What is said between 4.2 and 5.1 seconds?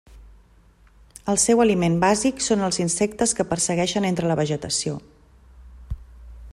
la vegetació.